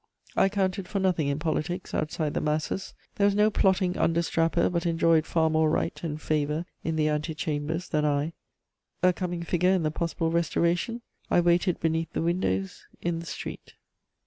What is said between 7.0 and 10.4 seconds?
ante chambers than I: a coming figure in the possible